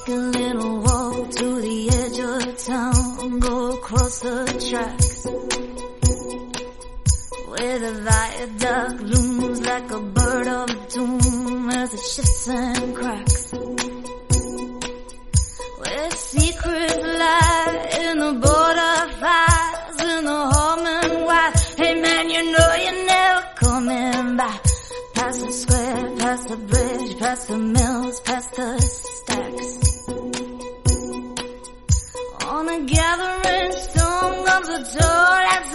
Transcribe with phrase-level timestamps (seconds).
[0.00, 5.26] Take a little walk to the edge of town, go across the tracks.
[7.48, 13.19] Where the viaduct looms like a bird of doom as it shifts and cracks.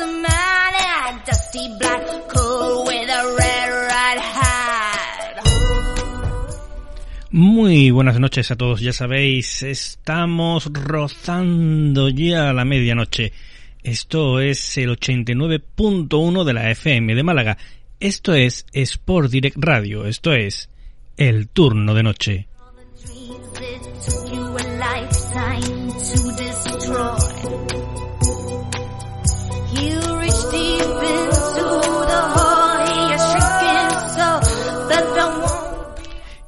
[0.06, 5.44] Tall handsome man in a dusty black coat with a red right hat.
[7.32, 13.34] Muy buenas noches a todos, ya sabéis, estamos rozando ya la medianoche.
[13.84, 17.58] Esto es el 89.1 de la FM de Málaga.
[18.00, 20.70] Esto es Sport Direct Radio, esto es
[21.18, 22.48] el turno de noche.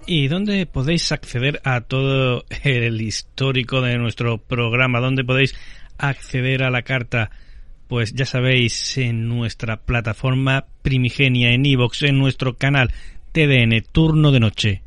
[0.10, 5.02] ¿Y dónde podéis acceder a todo el histórico de nuestro programa?
[5.02, 5.54] ¿Dónde podéis
[5.98, 7.30] acceder a la carta?
[7.90, 12.94] Pues ya sabéis, en nuestra plataforma primigenia, en iVoox, en nuestro canal
[13.34, 14.82] TDN Turno de Noche.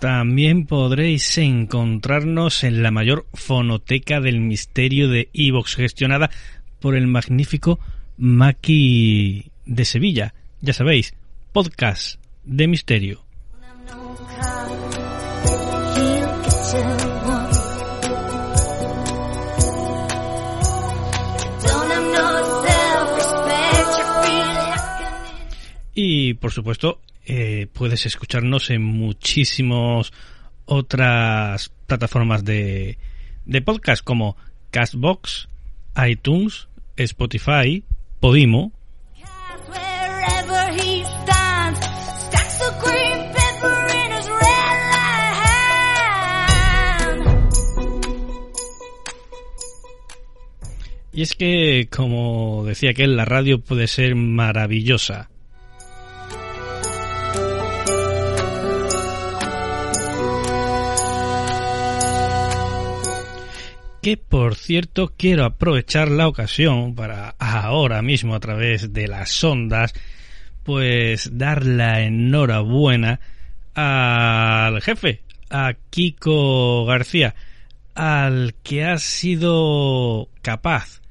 [0.00, 6.28] También podréis encontrarnos en la mayor fonoteca del misterio de iVoox, gestionada
[6.80, 7.78] por el magnífico
[8.16, 10.34] Maki de Sevilla.
[10.60, 11.14] Ya sabéis,
[11.52, 13.22] podcast de misterio.
[25.94, 30.12] Y por supuesto, eh, puedes escucharnos en muchísimas
[30.66, 32.98] otras plataformas de,
[33.46, 34.36] de podcast como
[34.70, 35.48] Castbox,
[36.06, 37.82] iTunes, Spotify,
[38.20, 38.72] Podimo.
[51.16, 55.30] Y es que, como decía aquel, la radio puede ser maravillosa.
[64.06, 69.94] Que por cierto quiero aprovechar la ocasión para ahora mismo a través de las ondas
[70.62, 73.18] pues dar la enhorabuena
[73.74, 77.34] al jefe, a Kiko García,
[77.96, 81.02] al que ha sido capaz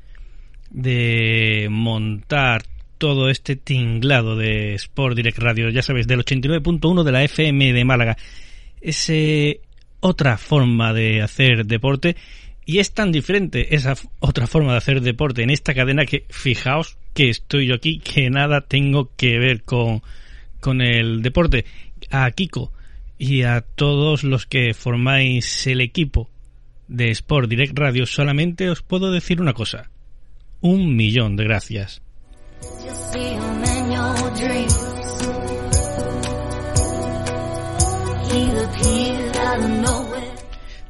[0.69, 2.63] de montar
[2.97, 7.83] todo este tinglado de Sport Direct Radio, ya sabéis, del 89.1 de la FM de
[7.83, 8.15] Málaga.
[8.79, 9.59] Ese
[9.99, 12.15] otra forma de hacer deporte
[12.65, 16.97] y es tan diferente esa otra forma de hacer deporte en esta cadena que fijaos
[17.13, 20.01] que estoy yo aquí que nada tengo que ver con
[20.59, 21.65] con el deporte.
[22.09, 22.71] A Kiko
[23.17, 26.29] y a todos los que formáis el equipo
[26.87, 29.89] de Sport Direct Radio solamente os puedo decir una cosa.
[30.61, 32.01] Un millón de gracias.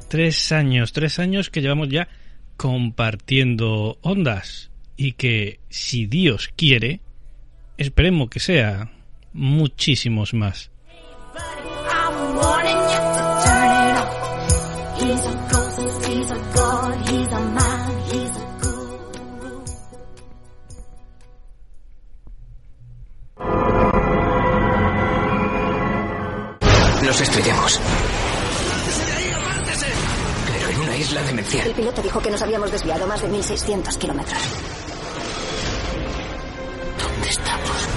[0.08, 2.08] Tres años, tres años que llevamos ya
[2.56, 7.00] compartiendo ondas y que si Dios quiere,
[7.76, 8.90] esperemos que sea
[9.32, 10.70] muchísimos más.
[30.98, 31.66] Isla demencial.
[31.66, 34.40] El piloto dijo que nos habíamos desviado más de 1.600 kilómetros.
[36.98, 37.88] ¿Dónde estamos?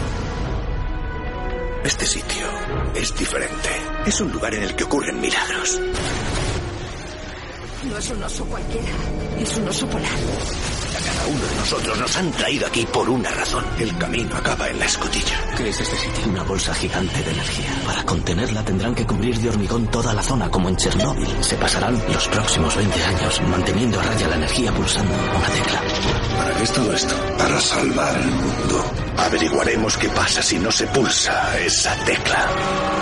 [1.83, 2.45] Este sitio
[2.95, 3.69] es diferente.
[4.05, 5.79] Es un lugar en el que ocurren milagros.
[7.83, 8.89] No es un oso cualquiera.
[9.39, 10.68] Es un oso polar.
[11.19, 13.65] Cada uno de nosotros nos han traído aquí por una razón.
[13.77, 15.53] El camino acaba en la escotilla.
[15.57, 16.29] ¿Qué es este sitio?
[16.31, 17.69] Una bolsa gigante de energía.
[17.85, 21.27] Para contenerla tendrán que cubrir de hormigón toda la zona, como en Chernóbil.
[21.41, 25.81] Se pasarán los próximos 20 años manteniendo a raya la energía pulsando una tecla.
[26.37, 27.15] ¿Para qué es todo esto?
[27.37, 28.85] Para salvar el mundo.
[29.17, 32.47] Averiguaremos qué pasa si no se pulsa esa tecla.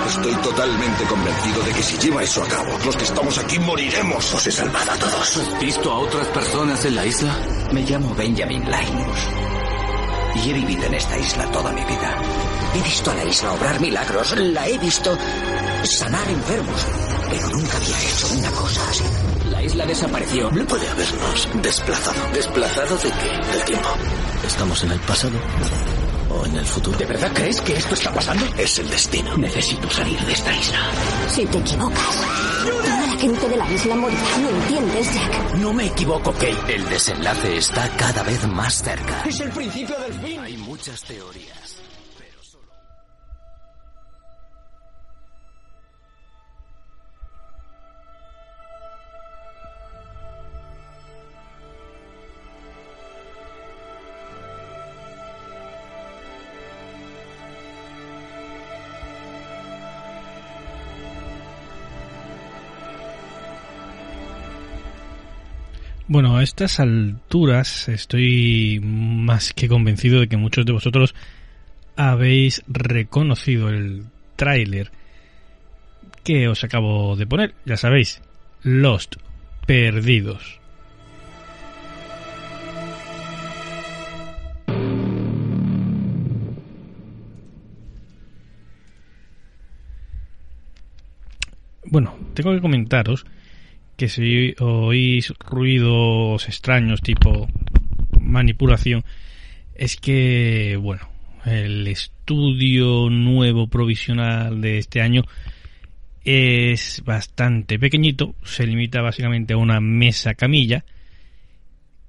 [0.07, 4.33] Estoy totalmente convencido de que si lleva eso a cabo, los que estamos aquí moriremos.
[4.33, 5.37] Os he salvado a todos.
[5.37, 7.37] ¿Has visto a otras personas en la isla?
[7.71, 9.29] Me llamo Benjamin Linus.
[10.35, 12.15] Y he vivido en esta isla toda mi vida.
[12.75, 15.17] He visto a la isla obrar milagros, la he visto
[15.83, 16.85] sanar enfermos,
[17.29, 19.03] pero nunca había hecho una cosa así.
[19.49, 20.51] La isla desapareció.
[20.51, 22.31] No puede habernos desplazado.
[22.33, 23.51] ¿Desplazado de qué?
[23.51, 23.89] Del tiempo.
[24.45, 25.37] ¿Estamos en el pasado
[26.29, 26.97] o en el futuro?
[26.97, 28.45] ¿De verdad crees que esto está pasando?
[28.57, 29.35] Es el destino.
[29.37, 30.79] Necesito salir de esta isla.
[31.27, 32.27] Si te equivocas,
[33.17, 34.37] gente de la isla morirá.
[34.41, 35.55] ¿No entiendes, Jack?
[35.55, 36.75] No me equivoco, Kate.
[36.75, 39.23] El desenlace está cada vez más cerca.
[39.25, 40.39] Es el principio del fin.
[40.39, 41.76] Hay muchas teorías.
[66.09, 71.13] Bueno, a estas alturas estoy más que convencido de que muchos de vosotros
[71.97, 74.05] habéis reconocido el
[74.37, 74.89] tráiler
[76.23, 77.55] que os acabo de poner.
[77.65, 78.21] Ya sabéis,
[78.63, 79.17] Lost,
[79.65, 80.61] perdidos.
[91.83, 93.25] Bueno, tengo que comentaros
[93.97, 97.49] que si oís ruidos extraños tipo
[98.21, 99.03] manipulación,
[99.75, 101.09] es que, bueno,
[101.45, 105.23] el estudio nuevo provisional de este año
[106.23, 110.85] es bastante pequeñito, se limita básicamente a una mesa camilla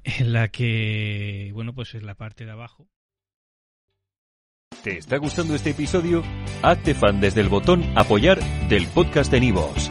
[0.05, 2.87] en la que, bueno, pues es la parte de abajo.
[4.83, 6.23] ¿Te está gustando este episodio?
[6.63, 8.39] Hazte fan desde el botón apoyar
[8.69, 9.91] del podcast de Nivos.